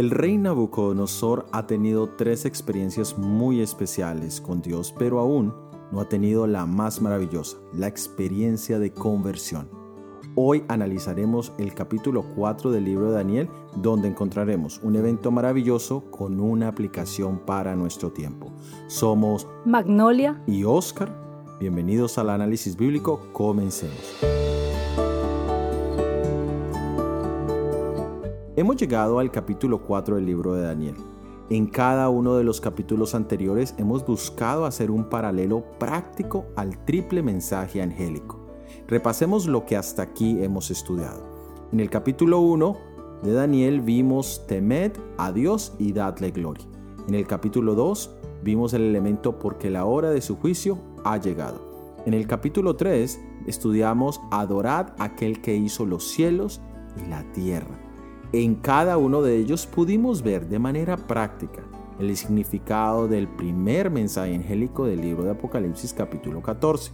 El 0.00 0.10
rey 0.10 0.38
Nabucodonosor 0.38 1.46
ha 1.52 1.66
tenido 1.66 2.08
tres 2.16 2.44
experiencias 2.44 3.18
muy 3.18 3.60
especiales 3.60 4.40
con 4.40 4.62
Dios, 4.62 4.94
pero 4.98 5.20
aún 5.20 5.54
no 5.92 6.00
ha 6.00 6.08
tenido 6.08 6.46
la 6.46 6.64
más 6.64 7.02
maravillosa, 7.02 7.58
la 7.72 7.86
experiencia 7.86 8.78
de 8.78 8.92
conversión. 8.92 9.68
Hoy 10.36 10.64
analizaremos 10.68 11.52
el 11.58 11.74
capítulo 11.74 12.24
4 12.36 12.70
del 12.70 12.84
libro 12.84 13.08
de 13.08 13.16
Daniel, 13.16 13.48
donde 13.76 14.08
encontraremos 14.08 14.80
un 14.82 14.96
evento 14.96 15.30
maravilloso 15.30 16.10
con 16.10 16.40
una 16.40 16.68
aplicación 16.68 17.38
para 17.38 17.74
nuestro 17.74 18.12
tiempo. 18.12 18.52
Somos 18.86 19.48
Magnolia 19.64 20.42
y 20.46 20.64
Oscar. 20.64 21.29
Bienvenidos 21.60 22.16
al 22.16 22.30
análisis 22.30 22.74
bíblico. 22.74 23.20
Comencemos. 23.34 24.16
Hemos 28.56 28.76
llegado 28.76 29.18
al 29.18 29.30
capítulo 29.30 29.82
4 29.82 30.16
del 30.16 30.24
libro 30.24 30.54
de 30.54 30.62
Daniel. 30.62 30.94
En 31.50 31.66
cada 31.66 32.08
uno 32.08 32.36
de 32.36 32.44
los 32.44 32.62
capítulos 32.62 33.14
anteriores 33.14 33.74
hemos 33.76 34.06
buscado 34.06 34.64
hacer 34.64 34.90
un 34.90 35.10
paralelo 35.10 35.62
práctico 35.78 36.46
al 36.56 36.82
triple 36.86 37.22
mensaje 37.22 37.82
angélico. 37.82 38.40
Repasemos 38.88 39.44
lo 39.44 39.66
que 39.66 39.76
hasta 39.76 40.00
aquí 40.00 40.42
hemos 40.42 40.70
estudiado. 40.70 41.22
En 41.72 41.80
el 41.80 41.90
capítulo 41.90 42.40
1 42.40 42.78
de 43.22 43.34
Daniel 43.34 43.82
vimos 43.82 44.46
temed 44.46 44.92
a 45.18 45.30
Dios 45.30 45.74
y 45.78 45.92
dadle 45.92 46.30
gloria. 46.30 46.64
En 47.06 47.14
el 47.14 47.26
capítulo 47.26 47.74
2 47.74 48.16
vimos 48.42 48.72
el 48.72 48.82
elemento 48.82 49.38
porque 49.38 49.68
la 49.68 49.84
hora 49.84 50.08
de 50.08 50.22
su 50.22 50.36
juicio 50.36 50.78
ha 51.04 51.18
llegado. 51.18 51.70
En 52.06 52.14
el 52.14 52.26
capítulo 52.26 52.76
3 52.76 53.20
estudiamos 53.46 54.20
adorad 54.30 54.92
aquel 54.98 55.40
que 55.40 55.54
hizo 55.54 55.84
los 55.84 56.04
cielos 56.10 56.60
y 56.96 57.08
la 57.08 57.22
tierra. 57.32 57.78
En 58.32 58.54
cada 58.54 58.96
uno 58.96 59.22
de 59.22 59.36
ellos 59.36 59.66
pudimos 59.66 60.22
ver 60.22 60.48
de 60.48 60.58
manera 60.58 60.96
práctica 60.96 61.62
el 61.98 62.16
significado 62.16 63.08
del 63.08 63.28
primer 63.28 63.90
mensaje 63.90 64.34
angélico 64.34 64.86
del 64.86 65.02
libro 65.02 65.24
de 65.24 65.32
Apocalipsis 65.32 65.92
capítulo 65.92 66.40
14. 66.40 66.92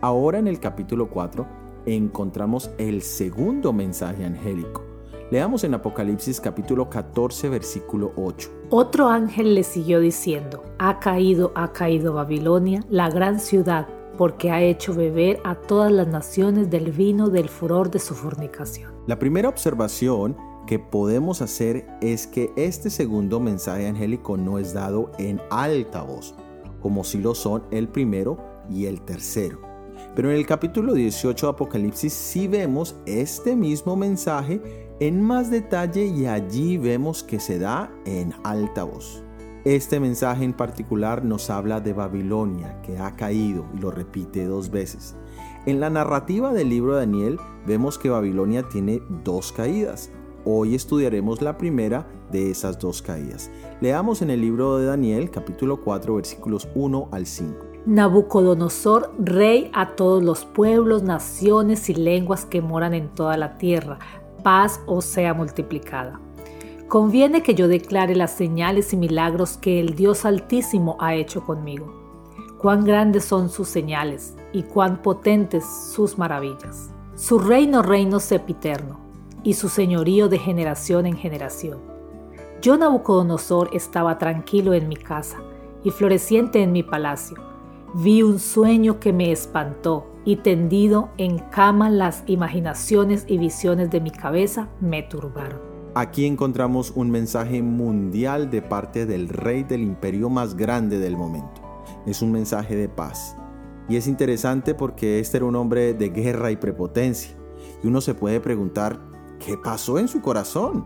Ahora 0.00 0.38
en 0.38 0.46
el 0.46 0.60
capítulo 0.60 1.10
4 1.10 1.46
encontramos 1.86 2.70
el 2.78 3.02
segundo 3.02 3.72
mensaje 3.72 4.24
angélico. 4.24 4.89
Leamos 5.30 5.62
en 5.62 5.74
Apocalipsis 5.74 6.40
capítulo 6.40 6.90
14 6.90 7.50
versículo 7.50 8.12
8. 8.16 8.50
Otro 8.70 9.08
ángel 9.08 9.54
le 9.54 9.62
siguió 9.62 10.00
diciendo, 10.00 10.64
ha 10.80 10.98
caído, 10.98 11.52
ha 11.54 11.72
caído 11.72 12.14
Babilonia, 12.14 12.84
la 12.90 13.08
gran 13.10 13.38
ciudad, 13.38 13.86
porque 14.18 14.50
ha 14.50 14.60
hecho 14.60 14.92
beber 14.92 15.38
a 15.44 15.54
todas 15.54 15.92
las 15.92 16.08
naciones 16.08 16.68
del 16.68 16.90
vino 16.90 17.30
del 17.30 17.48
furor 17.48 17.92
de 17.92 18.00
su 18.00 18.16
fornicación. 18.16 18.92
La 19.06 19.20
primera 19.20 19.48
observación 19.48 20.36
que 20.66 20.80
podemos 20.80 21.42
hacer 21.42 21.86
es 22.00 22.26
que 22.26 22.52
este 22.56 22.90
segundo 22.90 23.38
mensaje 23.38 23.86
angélico 23.86 24.36
no 24.36 24.58
es 24.58 24.74
dado 24.74 25.12
en 25.18 25.40
alta 25.48 26.02
voz, 26.02 26.34
como 26.82 27.04
si 27.04 27.18
lo 27.18 27.36
son 27.36 27.62
el 27.70 27.86
primero 27.86 28.36
y 28.68 28.86
el 28.86 29.00
tercero. 29.02 29.60
Pero 30.16 30.28
en 30.28 30.36
el 30.36 30.46
capítulo 30.46 30.92
18 30.92 31.46
de 31.46 31.50
Apocalipsis 31.52 32.12
sí 32.12 32.48
vemos 32.48 32.96
este 33.06 33.54
mismo 33.54 33.94
mensaje 33.94 34.89
en 35.00 35.22
más 35.22 35.50
detalle 35.50 36.04
y 36.04 36.26
allí 36.26 36.76
vemos 36.76 37.22
que 37.24 37.40
se 37.40 37.58
da 37.58 37.90
en 38.04 38.34
alta 38.44 38.84
voz. 38.84 39.24
Este 39.64 39.98
mensaje 39.98 40.44
en 40.44 40.52
particular 40.52 41.24
nos 41.24 41.50
habla 41.50 41.80
de 41.80 41.94
Babilonia, 41.94 42.80
que 42.82 42.98
ha 42.98 43.16
caído 43.16 43.66
y 43.74 43.78
lo 43.78 43.90
repite 43.90 44.44
dos 44.44 44.70
veces. 44.70 45.16
En 45.66 45.80
la 45.80 45.90
narrativa 45.90 46.52
del 46.52 46.68
libro 46.68 46.94
de 46.94 47.00
Daniel 47.00 47.38
vemos 47.66 47.98
que 47.98 48.10
Babilonia 48.10 48.68
tiene 48.68 49.02
dos 49.24 49.52
caídas. 49.52 50.10
Hoy 50.44 50.74
estudiaremos 50.74 51.42
la 51.42 51.58
primera 51.58 52.06
de 52.30 52.50
esas 52.50 52.78
dos 52.78 53.02
caídas. 53.02 53.50
Leamos 53.80 54.22
en 54.22 54.30
el 54.30 54.40
libro 54.40 54.78
de 54.78 54.86
Daniel 54.86 55.30
capítulo 55.30 55.82
4 55.82 56.14
versículos 56.14 56.68
1 56.74 57.08
al 57.10 57.26
5. 57.26 57.66
Nabucodonosor, 57.86 59.14
rey 59.18 59.70
a 59.72 59.96
todos 59.96 60.22
los 60.22 60.44
pueblos, 60.44 61.02
naciones 61.02 61.88
y 61.88 61.94
lenguas 61.94 62.44
que 62.44 62.60
moran 62.60 62.92
en 62.92 63.08
toda 63.08 63.38
la 63.38 63.56
tierra, 63.56 63.98
paz 64.42 64.80
os 64.86 65.04
sea 65.04 65.34
multiplicada. 65.34 66.20
Conviene 66.88 67.42
que 67.42 67.54
yo 67.54 67.68
declare 67.68 68.16
las 68.16 68.32
señales 68.32 68.92
y 68.92 68.96
milagros 68.96 69.56
que 69.56 69.78
el 69.78 69.94
Dios 69.94 70.24
Altísimo 70.24 70.96
ha 70.98 71.14
hecho 71.14 71.46
conmigo. 71.46 71.94
Cuán 72.58 72.84
grandes 72.84 73.24
son 73.24 73.48
sus 73.48 73.68
señales 73.68 74.34
y 74.52 74.64
cuán 74.64 75.00
potentes 75.00 75.64
sus 75.64 76.18
maravillas. 76.18 76.90
Su 77.14 77.38
reino 77.38 77.82
reino 77.82 78.18
sepiterno 78.18 78.98
y 79.44 79.54
su 79.54 79.68
señorío 79.68 80.28
de 80.28 80.38
generación 80.38 81.06
en 81.06 81.16
generación. 81.16 81.78
Yo, 82.60 82.76
Nabucodonosor, 82.76 83.70
estaba 83.72 84.18
tranquilo 84.18 84.74
en 84.74 84.88
mi 84.88 84.96
casa 84.96 85.38
y 85.84 85.90
floreciente 85.90 86.62
en 86.62 86.72
mi 86.72 86.82
palacio. 86.82 87.36
Vi 87.94 88.22
un 88.22 88.38
sueño 88.38 89.00
que 89.00 89.12
me 89.12 89.32
espantó 89.32 90.09
y 90.24 90.36
tendido 90.36 91.10
en 91.18 91.38
cama 91.38 91.90
las 91.90 92.22
imaginaciones 92.26 93.24
y 93.26 93.38
visiones 93.38 93.90
de 93.90 94.00
mi 94.00 94.10
cabeza 94.10 94.68
me 94.80 95.02
turbaron. 95.02 95.60
Aquí 95.94 96.26
encontramos 96.26 96.92
un 96.94 97.10
mensaje 97.10 97.62
mundial 97.62 98.50
de 98.50 98.62
parte 98.62 99.06
del 99.06 99.28
rey 99.28 99.64
del 99.64 99.82
imperio 99.82 100.30
más 100.30 100.56
grande 100.56 100.98
del 100.98 101.16
momento. 101.16 101.60
Es 102.06 102.22
un 102.22 102.32
mensaje 102.32 102.76
de 102.76 102.88
paz. 102.88 103.36
Y 103.88 103.96
es 103.96 104.06
interesante 104.06 104.74
porque 104.74 105.18
este 105.18 105.38
era 105.38 105.46
un 105.46 105.56
hombre 105.56 105.94
de 105.94 106.10
guerra 106.10 106.50
y 106.50 106.56
prepotencia. 106.56 107.36
Y 107.82 107.88
uno 107.88 108.00
se 108.00 108.14
puede 108.14 108.40
preguntar, 108.40 109.10
¿Qué 109.40 109.56
pasó 109.56 109.98
en 109.98 110.06
su 110.06 110.20
corazón? 110.20 110.84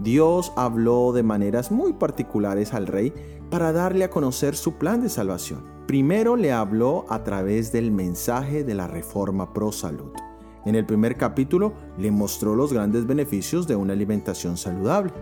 Dios 0.00 0.52
habló 0.56 1.12
de 1.12 1.22
maneras 1.22 1.70
muy 1.70 1.92
particulares 1.92 2.72
al 2.72 2.86
rey 2.86 3.12
para 3.50 3.72
darle 3.72 4.04
a 4.04 4.10
conocer 4.10 4.56
su 4.56 4.78
plan 4.78 5.02
de 5.02 5.10
salvación. 5.10 5.71
Primero 5.86 6.36
le 6.36 6.52
habló 6.52 7.06
a 7.08 7.24
través 7.24 7.72
del 7.72 7.90
mensaje 7.90 8.62
de 8.62 8.74
la 8.74 8.86
reforma 8.86 9.52
pro 9.52 9.72
salud. 9.72 10.12
En 10.64 10.76
el 10.76 10.86
primer 10.86 11.16
capítulo 11.16 11.72
le 11.98 12.12
mostró 12.12 12.54
los 12.54 12.72
grandes 12.72 13.04
beneficios 13.04 13.66
de 13.66 13.74
una 13.74 13.92
alimentación 13.92 14.56
saludable. 14.56 15.12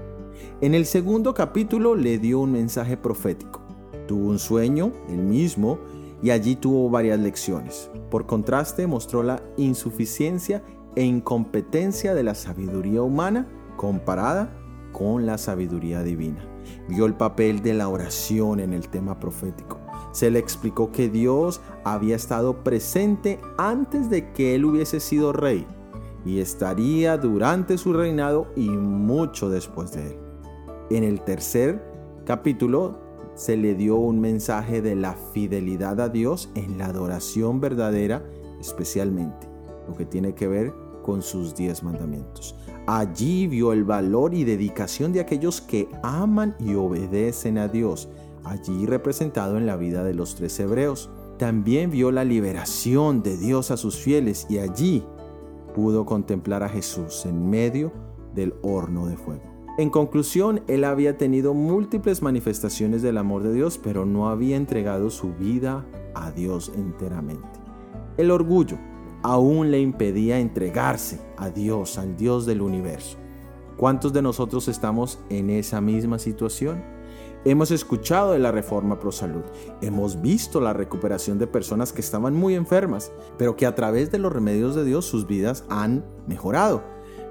En 0.60 0.75
el 0.75 0.84
segundo 0.84 1.32
capítulo 1.32 1.94
le 1.94 2.19
dio 2.19 2.41
un 2.41 2.53
mensaje 2.53 2.98
profético. 2.98 3.62
Tuvo 4.06 4.28
un 4.28 4.38
sueño, 4.38 4.93
el 5.09 5.22
mismo, 5.22 5.78
y 6.22 6.31
allí 6.31 6.56
tuvo 6.56 6.91
varias 6.91 7.19
lecciones. 7.19 7.91
Por 8.10 8.27
contraste, 8.27 8.87
mostró 8.87 9.22
la 9.22 9.42
insuficiencia 9.56 10.62
e 10.94 11.04
incompetencia 11.04 12.15
de 12.15 12.22
la 12.22 12.34
sabiduría 12.34 13.00
humana 13.00 13.48
comparada 13.78 14.53
con 14.92 15.25
la 15.25 15.38
sabiduría 15.38 16.03
divina. 16.03 16.44
Vio 16.88 17.06
el 17.06 17.15
papel 17.15 17.62
de 17.62 17.72
la 17.72 17.88
oración 17.88 18.60
en 18.60 18.75
el 18.75 18.88
tema 18.88 19.19
profético. 19.19 19.78
Se 20.12 20.31
le 20.31 20.38
explicó 20.38 20.91
que 20.93 21.09
Dios 21.09 21.60
había 21.84 22.16
estado 22.16 22.62
presente 22.65 23.41
antes 23.59 24.10
de 24.10 24.32
que 24.32 24.54
él 24.54 24.65
hubiese 24.65 25.00
sido 25.00 25.32
rey 25.32 25.66
y 26.25 26.41
estaría 26.41 27.16
durante 27.16 27.78
su 27.78 27.93
reinado 27.93 28.48
y 28.56 28.69
mucho 28.69 29.48
después 29.48 29.93
de 29.93 30.09
él. 30.09 30.19
En 30.91 31.04
el 31.04 31.21
tercer 31.22 31.82
capítulo 32.25 32.98
se 33.34 33.56
le 33.56 33.75
dio 33.75 33.97
un 33.97 34.21
mensaje 34.21 34.82
de 34.82 34.97
la 34.97 35.15
fidelidad 35.32 36.00
a 36.00 36.09
Dios 36.09 36.50
en 36.54 36.78
la 36.78 36.87
adoración 36.87 37.60
verdadera 37.60 38.22
especialmente 38.60 39.48
lo 39.88 39.97
que 39.97 40.04
tiene 40.04 40.34
que 40.34 40.47
ver 40.47 40.72
con 41.03 41.22
sus 41.22 41.54
diez 41.54 41.82
mandamientos. 41.82 42.54
Allí 42.87 43.47
vio 43.47 43.72
el 43.72 43.84
valor 43.84 44.34
y 44.34 44.44
dedicación 44.44 45.12
de 45.12 45.21
aquellos 45.21 45.60
que 45.60 45.88
aman 46.03 46.54
y 46.60 46.75
obedecen 46.75 47.59
a 47.59 47.69
Dios, 47.69 48.09
allí 48.45 48.87
representado 48.87 49.56
en 49.56 49.67
la 49.67 49.77
vida 49.77 50.05
de 50.05 50.15
los 50.15 50.34
tres 50.34 50.59
hebreos. 50.61 51.11
También 51.39 51.91
vio 51.91 52.11
la 52.11 52.25
liberación 52.25 53.23
de 53.23 53.37
Dios 53.37 53.71
a 53.71 53.77
sus 53.77 53.97
fieles 53.97 54.47
y 54.48 54.59
allí 54.59 55.04
pudo 55.75 56.04
contemplar 56.04 56.63
a 56.63 56.69
Jesús 56.69 57.25
en 57.27 57.48
medio 57.48 57.92
del 58.34 58.54
horno 58.63 59.07
de 59.07 59.16
fuego. 59.16 59.42
En 59.78 59.89
conclusión, 59.89 60.63
él 60.66 60.84
había 60.84 61.16
tenido 61.16 61.54
múltiples 61.54 62.22
manifestaciones 62.22 63.03
del 63.03 63.16
amor 63.16 63.42
de 63.42 63.54
Dios, 63.54 63.78
pero 63.83 64.04
no 64.04 64.28
había 64.28 64.57
entregado 64.57 65.10
su 65.10 65.33
vida 65.34 65.87
a 66.15 66.31
Dios 66.33 66.72
enteramente. 66.77 67.48
El 68.16 68.31
orgullo 68.31 68.77
aún 69.22 69.71
le 69.71 69.81
impedía 69.81 70.39
entregarse 70.39 71.21
a 71.37 71.51
Dios, 71.51 71.98
al 71.98 72.16
Dios 72.16 72.47
del 72.47 72.60
universo. 72.60 73.16
¿Cuántos 73.77 74.13
de 74.13 74.21
nosotros 74.21 74.69
estamos 74.69 75.21
en 75.31 75.48
esa 75.48 75.81
misma 75.81 76.19
situación? 76.19 76.83
Hemos 77.42 77.71
escuchado 77.71 78.33
de 78.33 78.39
la 78.39 78.53
reforma 78.53 78.98
pro 78.98 79.10
salud, 79.13 79.42
hemos 79.81 80.21
visto 80.21 80.60
la 80.60 80.75
recuperación 80.75 81.39
de 81.39 81.47
personas 81.47 81.91
que 81.91 82.03
estaban 82.03 82.34
muy 82.34 82.54
enfermas, 82.54 83.13
pero 83.39 83.57
que 83.57 83.65
a 83.65 83.75
través 83.75 84.10
de 84.10 84.19
los 84.19 84.31
remedios 84.31 84.75
de 84.75 84.84
Dios 84.84 85.07
sus 85.07 85.27
vidas 85.27 85.65
han 85.71 86.04
mejorado. 86.27 86.84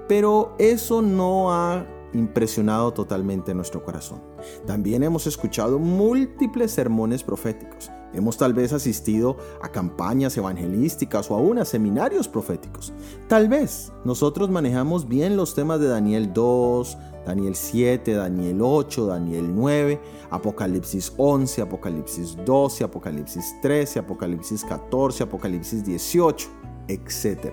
Pero 0.08 0.56
eso 0.58 1.00
no 1.00 1.52
ha 1.52 1.86
impresionado 2.12 2.92
totalmente 2.92 3.54
nuestro 3.54 3.84
corazón. 3.84 4.20
También 4.66 5.04
hemos 5.04 5.28
escuchado 5.28 5.78
múltiples 5.78 6.72
sermones 6.72 7.22
proféticos, 7.22 7.92
Hemos 8.12 8.36
tal 8.36 8.54
vez 8.54 8.72
asistido 8.72 9.36
a 9.62 9.68
campañas 9.68 10.36
evangelísticas 10.36 11.30
o 11.30 11.34
aún 11.34 11.58
a 11.58 11.64
seminarios 11.64 12.26
proféticos. 12.26 12.92
Tal 13.28 13.48
vez 13.48 13.92
nosotros 14.04 14.50
manejamos 14.50 15.06
bien 15.06 15.36
los 15.36 15.54
temas 15.54 15.78
de 15.78 15.86
Daniel 15.86 16.32
2, 16.32 16.98
Daniel 17.24 17.54
7, 17.54 18.14
Daniel 18.14 18.60
8, 18.62 19.06
Daniel 19.06 19.54
9, 19.54 20.00
Apocalipsis 20.30 21.12
11, 21.16 21.62
Apocalipsis 21.62 22.36
12, 22.44 22.84
Apocalipsis 22.84 23.54
13, 23.62 24.00
Apocalipsis 24.00 24.64
14, 24.64 25.22
Apocalipsis 25.22 25.84
18, 25.84 26.48
etc. 26.88 27.52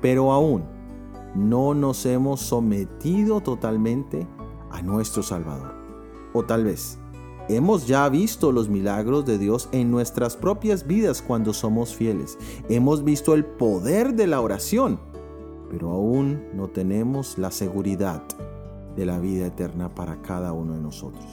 Pero 0.00 0.32
aún 0.32 0.64
no 1.36 1.74
nos 1.74 2.06
hemos 2.06 2.40
sometido 2.40 3.40
totalmente 3.40 4.26
a 4.70 4.82
nuestro 4.82 5.22
Salvador. 5.22 5.74
O 6.32 6.44
tal 6.44 6.64
vez 6.64 6.98
Hemos 7.48 7.86
ya 7.86 8.08
visto 8.08 8.50
los 8.50 8.68
milagros 8.68 9.24
de 9.24 9.38
Dios 9.38 9.68
en 9.70 9.92
nuestras 9.92 10.36
propias 10.36 10.84
vidas 10.84 11.22
cuando 11.22 11.52
somos 11.52 11.94
fieles. 11.94 12.38
Hemos 12.68 13.04
visto 13.04 13.34
el 13.34 13.44
poder 13.44 14.14
de 14.14 14.26
la 14.26 14.40
oración, 14.40 14.98
pero 15.70 15.90
aún 15.90 16.42
no 16.54 16.68
tenemos 16.68 17.38
la 17.38 17.52
seguridad 17.52 18.22
de 18.96 19.06
la 19.06 19.20
vida 19.20 19.46
eterna 19.46 19.94
para 19.94 20.20
cada 20.22 20.52
uno 20.52 20.74
de 20.74 20.80
nosotros. 20.80 21.24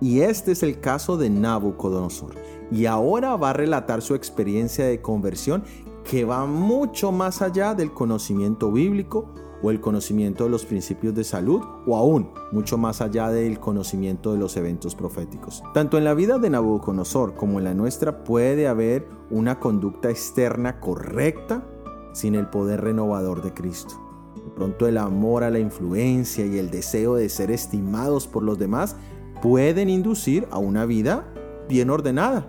Y 0.00 0.20
este 0.20 0.52
es 0.52 0.62
el 0.62 0.80
caso 0.80 1.18
de 1.18 1.28
Nabucodonosor. 1.28 2.34
Y 2.70 2.86
ahora 2.86 3.36
va 3.36 3.50
a 3.50 3.54
relatar 3.54 4.00
su 4.00 4.14
experiencia 4.14 4.86
de 4.86 5.02
conversión 5.02 5.64
que 6.08 6.24
va 6.24 6.46
mucho 6.46 7.12
más 7.12 7.42
allá 7.42 7.74
del 7.74 7.92
conocimiento 7.92 8.72
bíblico 8.72 9.28
o 9.62 9.70
el 9.70 9.80
conocimiento 9.80 10.44
de 10.44 10.50
los 10.50 10.64
principios 10.64 11.14
de 11.14 11.24
salud 11.24 11.60
o 11.86 11.96
aún 11.96 12.30
mucho 12.52 12.78
más 12.78 13.00
allá 13.00 13.28
del 13.30 13.58
conocimiento 13.58 14.32
de 14.32 14.38
los 14.38 14.56
eventos 14.56 14.94
proféticos. 14.94 15.62
Tanto 15.74 15.98
en 15.98 16.04
la 16.04 16.14
vida 16.14 16.38
de 16.38 16.50
Nabucodonosor 16.50 17.34
como 17.34 17.58
en 17.58 17.64
la 17.64 17.74
nuestra 17.74 18.24
puede 18.24 18.68
haber 18.68 19.06
una 19.30 19.58
conducta 19.58 20.10
externa 20.10 20.80
correcta 20.80 21.64
sin 22.12 22.34
el 22.34 22.48
poder 22.48 22.82
renovador 22.82 23.42
de 23.42 23.52
Cristo. 23.52 23.94
De 24.36 24.50
pronto 24.54 24.86
el 24.86 24.98
amor 24.98 25.44
a 25.44 25.50
la 25.50 25.58
influencia 25.58 26.46
y 26.46 26.58
el 26.58 26.70
deseo 26.70 27.16
de 27.16 27.28
ser 27.28 27.50
estimados 27.50 28.26
por 28.26 28.42
los 28.42 28.58
demás 28.58 28.96
pueden 29.42 29.88
inducir 29.88 30.46
a 30.50 30.58
una 30.58 30.86
vida 30.86 31.28
bien 31.68 31.90
ordenada. 31.90 32.48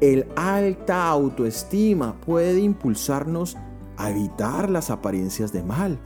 El 0.00 0.26
alta 0.36 1.08
autoestima 1.08 2.20
puede 2.20 2.60
impulsarnos 2.60 3.56
a 3.96 4.10
evitar 4.10 4.70
las 4.70 4.90
apariencias 4.90 5.52
de 5.52 5.62
mal 5.62 6.00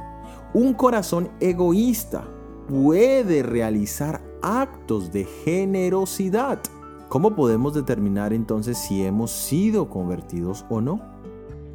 un 0.57 0.73
corazón 0.73 1.29
egoísta 1.39 2.27
puede 2.67 3.43
realizar 3.43 4.25
actos 4.41 5.13
de 5.13 5.25
generosidad. 5.25 6.63
¿Cómo 7.11 7.37
podemos 7.37 7.75
determinar 7.75 8.33
entonces 8.33 8.79
si 8.79 9.05
hemos 9.05 9.31
sido 9.31 9.91
convertidos 9.91 10.65
o 10.71 10.81
no? 10.81 11.03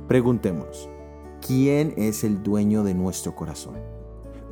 Preguntémonos, 0.07 0.89
¿quién 1.45 1.93
es 1.95 2.23
el 2.23 2.41
dueño 2.41 2.83
de 2.83 2.95
nuestro 2.95 3.35
corazón? 3.35 3.75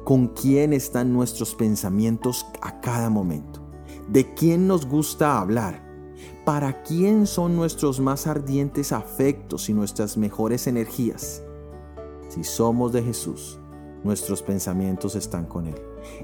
¿Con 0.05 0.27
quién 0.27 0.73
están 0.73 1.11
nuestros 1.11 1.55
pensamientos 1.55 2.45
a 2.61 2.81
cada 2.81 3.09
momento? 3.09 3.61
¿De 4.09 4.31
quién 4.35 4.67
nos 4.67 4.85
gusta 4.85 5.39
hablar? 5.39 5.83
¿Para 6.45 6.83
quién 6.83 7.25
son 7.25 7.55
nuestros 7.55 7.99
más 7.99 8.27
ardientes 8.27 8.91
afectos 8.91 9.69
y 9.69 9.73
nuestras 9.73 10.17
mejores 10.17 10.67
energías? 10.67 11.41
Si 12.27 12.43
somos 12.43 12.93
de 12.93 13.01
Jesús, 13.01 13.58
nuestros 14.03 14.41
pensamientos 14.41 15.15
están 15.15 15.45
con 15.45 15.67
Él. 15.67 15.75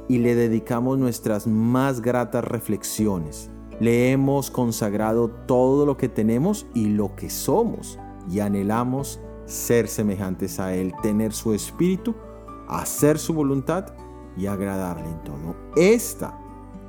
Y 0.08 0.20
le 0.20 0.36
dedicamos 0.36 0.98
nuestras 0.98 1.48
más 1.48 2.02
gratas 2.02 2.44
reflexiones. 2.44 3.50
Le 3.80 4.12
hemos 4.12 4.52
consagrado 4.52 5.30
todo 5.30 5.86
lo 5.86 5.98
que 5.98 6.10
tenemos 6.10 6.66
y 6.74 6.88
lo 6.88 7.16
que 7.16 7.30
somos. 7.30 8.00
Y 8.30 8.40
anhelamos 8.40 9.20
ser 9.46 9.88
semejantes 9.88 10.60
a 10.60 10.74
Él, 10.74 10.94
tener 11.02 11.34
su 11.34 11.54
espíritu, 11.54 12.16
hacer 12.68 13.20
su 13.20 13.34
voluntad 13.34 13.94
y 14.38 14.48
agradarle 14.48 15.10
en 15.10 15.24
todo. 15.24 15.56
Esta 15.76 16.40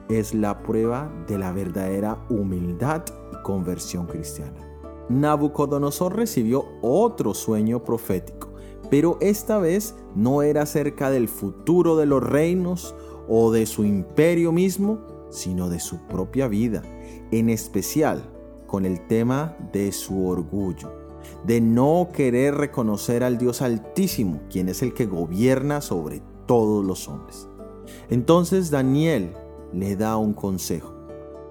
es 0.08 0.34
la 0.34 0.62
prueba 0.62 1.10
de 1.26 1.38
la 1.38 1.52
verdadera 1.52 2.24
humildad 2.30 3.04
y 3.32 3.42
conversión 3.42 4.06
cristiana. 4.06 4.62
Nabucodonosor 5.08 6.16
recibió 6.16 6.64
otro 6.82 7.34
sueño 7.34 7.82
profético 7.84 8.56
pero 8.90 9.18
esta 9.20 9.58
vez 9.58 9.94
no 10.16 10.42
era 10.42 10.62
acerca 10.62 11.10
del 11.10 11.28
futuro 11.28 11.96
de 11.96 12.06
los 12.06 12.22
reinos 12.22 12.94
o 13.28 13.52
de 13.52 13.66
su 13.66 13.84
imperio 13.84 14.50
mismo, 14.50 14.98
sino 15.30 15.68
de 15.68 15.78
su 15.78 15.98
propia 16.06 16.48
vida, 16.48 16.82
en 17.30 17.50
especial 17.50 18.32
con 18.66 18.86
el 18.86 19.06
tema 19.06 19.56
de 19.72 19.92
su 19.92 20.26
orgullo, 20.26 20.92
de 21.44 21.60
no 21.60 22.08
querer 22.12 22.54
reconocer 22.54 23.22
al 23.22 23.36
Dios 23.36 23.60
Altísimo, 23.60 24.40
quien 24.50 24.70
es 24.70 24.82
el 24.82 24.94
que 24.94 25.04
gobierna 25.04 25.82
sobre 25.82 26.22
todos 26.46 26.84
los 26.84 27.08
hombres. 27.08 27.46
Entonces 28.08 28.70
Daniel 28.70 29.34
le 29.72 29.96
da 29.96 30.16
un 30.16 30.32
consejo. 30.32 30.94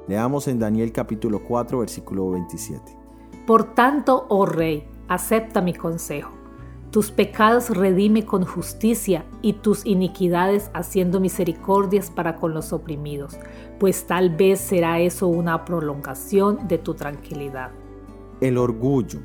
Leamos 0.07 0.47
en 0.47 0.57
Daniel 0.57 0.91
capítulo 0.91 1.43
4, 1.47 1.79
versículo 1.79 2.31
27. 2.31 2.97
Por 3.45 3.75
tanto, 3.75 4.25
oh 4.29 4.47
rey, 4.47 4.87
acepta 5.07 5.61
mi 5.61 5.73
consejo 5.73 6.44
tus 6.95 7.11
pecados 7.11 7.71
redime 7.71 8.25
con 8.25 8.45
justicia 8.45 9.25
y 9.41 9.51
tus 9.51 9.85
iniquidades 9.85 10.71
haciendo 10.73 11.19
misericordias 11.19 12.09
para 12.09 12.37
con 12.37 12.53
los 12.53 12.71
oprimidos, 12.71 13.37
pues 13.81 14.07
tal 14.07 14.29
vez 14.29 14.61
será 14.61 15.01
eso 15.01 15.27
una 15.27 15.65
prolongación 15.65 16.69
de 16.69 16.77
tu 16.77 16.93
tranquilidad. 16.93 17.71
El 18.39 18.57
orgullo, 18.57 19.19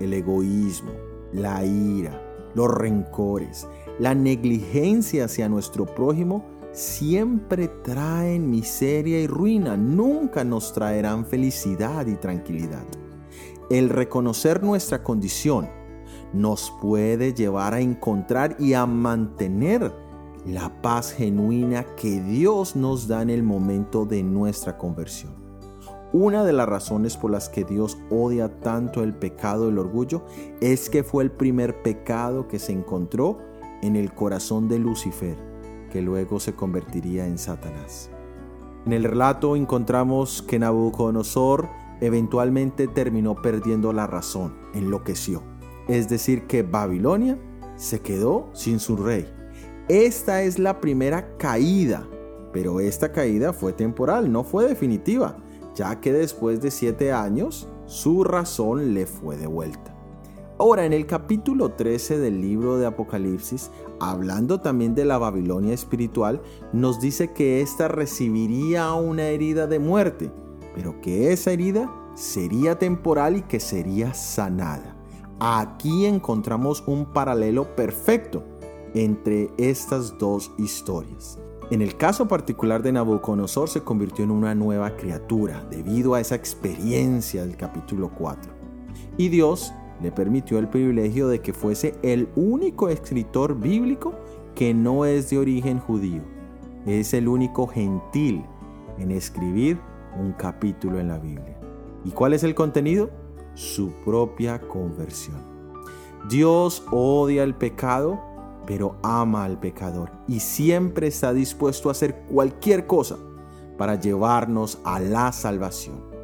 el 0.00 0.12
egoísmo, 0.12 0.90
la 1.32 1.64
ira, 1.64 2.20
los 2.54 2.68
rencores, 2.68 3.66
la 3.98 4.14
negligencia 4.14 5.24
hacia 5.24 5.48
nuestro 5.48 5.86
prójimo 5.86 6.44
siempre 6.72 7.68
traen 7.68 8.50
miseria 8.50 9.18
y 9.18 9.26
ruina, 9.26 9.78
nunca 9.78 10.44
nos 10.44 10.74
traerán 10.74 11.24
felicidad 11.24 12.06
y 12.06 12.16
tranquilidad. 12.16 12.84
El 13.70 13.88
reconocer 13.88 14.62
nuestra 14.62 15.02
condición, 15.02 15.70
nos 16.34 16.72
puede 16.80 17.32
llevar 17.32 17.74
a 17.74 17.80
encontrar 17.80 18.56
y 18.58 18.74
a 18.74 18.86
mantener 18.86 19.92
la 20.44 20.82
paz 20.82 21.12
genuina 21.12 21.84
que 21.96 22.20
Dios 22.20 22.76
nos 22.76 23.08
da 23.08 23.22
en 23.22 23.30
el 23.30 23.42
momento 23.42 24.04
de 24.04 24.22
nuestra 24.22 24.76
conversión. 24.76 25.32
Una 26.12 26.44
de 26.44 26.52
las 26.52 26.68
razones 26.68 27.16
por 27.16 27.30
las 27.30 27.48
que 27.48 27.64
Dios 27.64 27.98
odia 28.10 28.60
tanto 28.60 29.02
el 29.02 29.14
pecado 29.14 29.66
del 29.66 29.78
orgullo 29.78 30.24
es 30.60 30.90
que 30.90 31.02
fue 31.02 31.24
el 31.24 31.30
primer 31.30 31.82
pecado 31.82 32.46
que 32.46 32.58
se 32.58 32.72
encontró 32.72 33.38
en 33.82 33.96
el 33.96 34.12
corazón 34.12 34.68
de 34.68 34.78
Lucifer, 34.78 35.36
que 35.90 36.02
luego 36.02 36.40
se 36.40 36.54
convertiría 36.54 37.26
en 37.26 37.38
Satanás. 37.38 38.10
En 38.86 38.92
el 38.92 39.04
relato 39.04 39.56
encontramos 39.56 40.42
que 40.42 40.58
Nabucodonosor 40.58 41.68
eventualmente 42.00 42.86
terminó 42.86 43.40
perdiendo 43.40 43.92
la 43.92 44.06
razón, 44.06 44.54
enloqueció 44.74 45.53
es 45.88 46.08
decir, 46.08 46.46
que 46.46 46.62
Babilonia 46.62 47.38
se 47.76 48.00
quedó 48.00 48.50
sin 48.52 48.78
su 48.78 48.96
rey. 48.96 49.26
Esta 49.88 50.42
es 50.42 50.58
la 50.58 50.80
primera 50.80 51.36
caída, 51.36 52.08
pero 52.52 52.80
esta 52.80 53.12
caída 53.12 53.52
fue 53.52 53.72
temporal, 53.72 54.30
no 54.32 54.44
fue 54.44 54.66
definitiva, 54.66 55.36
ya 55.74 56.00
que 56.00 56.12
después 56.12 56.60
de 56.60 56.70
siete 56.70 57.12
años 57.12 57.68
su 57.86 58.24
razón 58.24 58.94
le 58.94 59.06
fue 59.06 59.36
devuelta. 59.36 59.94
Ahora, 60.56 60.86
en 60.86 60.92
el 60.92 61.04
capítulo 61.06 61.72
13 61.72 62.18
del 62.18 62.40
libro 62.40 62.78
de 62.78 62.86
Apocalipsis, 62.86 63.72
hablando 63.98 64.60
también 64.60 64.94
de 64.94 65.04
la 65.04 65.18
Babilonia 65.18 65.74
espiritual, 65.74 66.40
nos 66.72 67.00
dice 67.00 67.32
que 67.32 67.60
ésta 67.60 67.88
recibiría 67.88 68.92
una 68.94 69.24
herida 69.24 69.66
de 69.66 69.80
muerte, 69.80 70.30
pero 70.74 71.00
que 71.00 71.32
esa 71.32 71.50
herida 71.50 71.92
sería 72.14 72.78
temporal 72.78 73.36
y 73.36 73.42
que 73.42 73.58
sería 73.58 74.14
sanada. 74.14 74.93
Aquí 75.40 76.06
encontramos 76.06 76.84
un 76.86 77.06
paralelo 77.06 77.74
perfecto 77.74 78.44
entre 78.94 79.50
estas 79.58 80.16
dos 80.18 80.52
historias. 80.58 81.38
En 81.70 81.82
el 81.82 81.96
caso 81.96 82.28
particular 82.28 82.82
de 82.82 82.92
Nabucodonosor 82.92 83.68
se 83.68 83.82
convirtió 83.82 84.24
en 84.24 84.30
una 84.30 84.54
nueva 84.54 84.96
criatura 84.96 85.64
debido 85.70 86.14
a 86.14 86.20
esa 86.20 86.34
experiencia 86.34 87.44
del 87.44 87.56
capítulo 87.56 88.10
4. 88.16 88.52
Y 89.16 89.28
Dios 89.28 89.72
le 90.02 90.12
permitió 90.12 90.58
el 90.58 90.68
privilegio 90.68 91.26
de 91.28 91.40
que 91.40 91.52
fuese 91.52 91.94
el 92.02 92.28
único 92.36 92.88
escritor 92.88 93.58
bíblico 93.58 94.14
que 94.54 94.74
no 94.74 95.04
es 95.04 95.30
de 95.30 95.38
origen 95.38 95.80
judío. 95.80 96.22
Es 96.86 97.14
el 97.14 97.26
único 97.26 97.66
gentil 97.66 98.44
en 98.98 99.10
escribir 99.10 99.80
un 100.20 100.32
capítulo 100.32 101.00
en 101.00 101.08
la 101.08 101.18
Biblia. 101.18 101.58
¿Y 102.04 102.10
cuál 102.10 102.34
es 102.34 102.44
el 102.44 102.54
contenido? 102.54 103.23
Su 103.54 103.90
propia 104.04 104.60
conversión. 104.60 105.42
Dios 106.28 106.84
odia 106.90 107.42
el 107.42 107.54
pecado, 107.54 108.20
pero 108.66 108.96
ama 109.02 109.44
al 109.44 109.58
pecador 109.58 110.10
y 110.26 110.40
siempre 110.40 111.06
está 111.06 111.32
dispuesto 111.32 111.88
a 111.88 111.92
hacer 111.92 112.24
cualquier 112.30 112.86
cosa 112.86 113.16
para 113.76 114.00
llevarnos 114.00 114.78
a 114.84 115.00
la 115.00 115.32
salvación. 115.32 116.14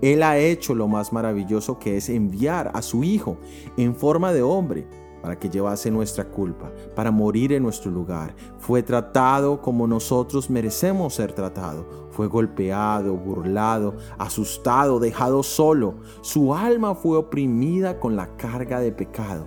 Él 0.00 0.22
ha 0.22 0.38
hecho 0.38 0.74
lo 0.74 0.88
más 0.88 1.12
maravilloso 1.12 1.78
que 1.78 1.96
es 1.96 2.08
enviar 2.08 2.70
a 2.74 2.82
su 2.82 3.04
Hijo 3.04 3.36
en 3.76 3.94
forma 3.94 4.32
de 4.32 4.42
hombre 4.42 4.86
para 5.22 5.38
que 5.38 5.48
llevase 5.48 5.90
nuestra 5.90 6.24
culpa, 6.24 6.70
para 6.94 7.10
morir 7.10 7.52
en 7.52 7.62
nuestro 7.62 7.90
lugar. 7.90 8.34
Fue 8.58 8.82
tratado 8.82 9.60
como 9.60 9.86
nosotros 9.86 10.50
merecemos 10.50 11.14
ser 11.14 11.32
tratado. 11.32 12.08
Fue 12.10 12.26
golpeado, 12.26 13.16
burlado, 13.16 13.94
asustado, 14.18 14.98
dejado 14.98 15.42
solo. 15.42 15.96
Su 16.20 16.54
alma 16.54 16.94
fue 16.94 17.16
oprimida 17.16 17.98
con 18.00 18.16
la 18.16 18.36
carga 18.36 18.80
de 18.80 18.92
pecado 18.92 19.46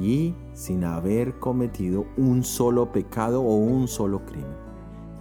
y 0.00 0.34
sin 0.52 0.84
haber 0.84 1.38
cometido 1.38 2.06
un 2.16 2.42
solo 2.42 2.90
pecado 2.90 3.42
o 3.42 3.54
un 3.56 3.88
solo 3.88 4.24
crimen. 4.24 4.56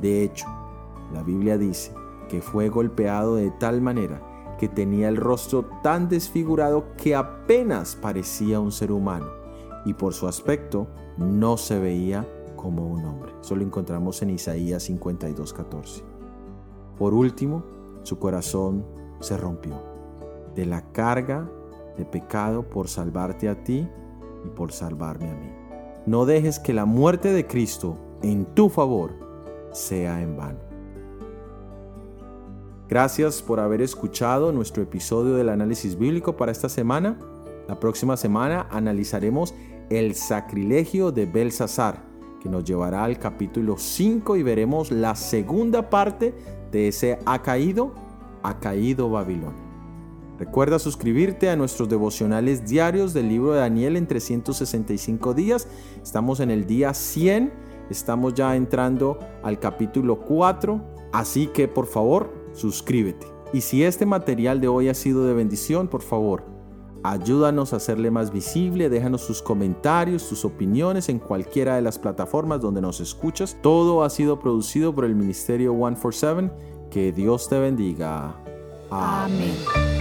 De 0.01 0.23
hecho, 0.23 0.47
la 1.13 1.23
Biblia 1.23 1.57
dice 1.57 1.93
que 2.29 2.41
fue 2.41 2.69
golpeado 2.69 3.35
de 3.35 3.51
tal 3.51 3.81
manera 3.81 4.21
que 4.59 4.67
tenía 4.67 5.09
el 5.09 5.17
rostro 5.17 5.65
tan 5.83 6.09
desfigurado 6.09 6.85
que 6.97 7.15
apenas 7.15 7.95
parecía 7.95 8.59
un 8.59 8.71
ser 8.71 8.91
humano 8.91 9.42
y 9.85 9.93
por 9.93 10.13
su 10.13 10.27
aspecto 10.27 10.87
no 11.17 11.57
se 11.57 11.79
veía 11.79 12.27
como 12.55 12.87
un 12.87 13.05
hombre. 13.05 13.33
Eso 13.41 13.55
lo 13.55 13.63
encontramos 13.63 14.21
en 14.21 14.29
Isaías 14.29 14.89
52:14. 14.89 16.03
Por 16.97 17.13
último, 17.13 17.63
su 18.03 18.19
corazón 18.19 18.85
se 19.19 19.37
rompió 19.37 19.81
de 20.55 20.65
la 20.65 20.91
carga 20.91 21.49
de 21.97 22.05
pecado 22.05 22.63
por 22.63 22.87
salvarte 22.87 23.49
a 23.49 23.63
ti 23.63 23.87
y 24.45 24.49
por 24.49 24.71
salvarme 24.71 25.29
a 25.29 25.35
mí. 25.35 25.51
No 26.05 26.25
dejes 26.25 26.59
que 26.59 26.73
la 26.73 26.85
muerte 26.85 27.31
de 27.31 27.47
Cristo 27.47 27.97
en 28.21 28.45
tu 28.45 28.69
favor 28.69 29.11
sea 29.71 30.21
en 30.21 30.37
vano. 30.37 30.59
Gracias 32.89 33.41
por 33.41 33.59
haber 33.59 33.81
escuchado 33.81 34.51
nuestro 34.51 34.83
episodio 34.83 35.35
del 35.35 35.49
análisis 35.49 35.97
bíblico 35.97 36.35
para 36.35 36.51
esta 36.51 36.69
semana. 36.69 37.17
La 37.67 37.79
próxima 37.79 38.17
semana 38.17 38.67
analizaremos 38.69 39.53
el 39.89 40.15
sacrilegio 40.15 41.11
de 41.11 41.25
Belsasar, 41.25 42.03
que 42.41 42.49
nos 42.49 42.63
llevará 42.63 43.03
al 43.03 43.19
capítulo 43.19 43.77
5 43.77 44.37
y 44.37 44.43
veremos 44.43 44.91
la 44.91 45.15
segunda 45.15 45.89
parte 45.89 46.33
de 46.71 46.89
ese 46.89 47.19
ha 47.25 47.41
caído, 47.41 47.93
ha 48.43 48.59
caído 48.59 49.09
Babilonia. 49.09 49.63
Recuerda 50.39 50.79
suscribirte 50.79 51.49
a 51.49 51.55
nuestros 51.55 51.87
devocionales 51.87 52.67
diarios 52.67 53.13
del 53.13 53.29
libro 53.29 53.53
de 53.53 53.59
Daniel 53.59 53.95
en 53.95 54.07
365 54.07 55.33
días. 55.33 55.67
Estamos 56.01 56.39
en 56.39 56.49
el 56.49 56.65
día 56.65 56.93
100, 56.93 57.53
estamos 57.89 58.33
ya 58.33 58.55
entrando 58.55 59.19
al 59.43 59.59
capítulo 59.59 60.19
4, 60.19 60.83
así 61.13 61.47
que 61.47 61.67
por 61.67 61.85
favor 61.85 62.33
suscríbete. 62.53 63.27
Y 63.53 63.61
si 63.61 63.83
este 63.83 64.07
material 64.07 64.59
de 64.59 64.67
hoy 64.67 64.89
ha 64.89 64.95
sido 64.95 65.27
de 65.27 65.33
bendición, 65.33 65.87
por 65.87 66.01
favor, 66.01 66.43
Ayúdanos 67.03 67.74
a 67.74 67.77
hacerle 67.77 68.12
más 68.12 68.31
visible, 68.31 68.89
déjanos 68.89 69.22
sus 69.22 69.41
comentarios, 69.41 70.27
tus 70.29 70.45
opiniones 70.45 71.10
en 71.10 71.19
cualquiera 71.19 71.75
de 71.75 71.81
las 71.81 72.00
plataformas 72.00 72.62
donde 72.62 72.81
nos 72.81 73.01
escuchas. 73.01 73.57
Todo 73.62 74.03
ha 74.03 74.10
sido 74.10 74.39
producido 74.39 74.95
por 74.95 75.03
el 75.03 75.13
Ministerio 75.13 75.74
147. 75.74 76.51
Que 76.89 77.12
Dios 77.12 77.50
te 77.50 77.60
bendiga. 77.60 78.36
Amén. 78.89 79.92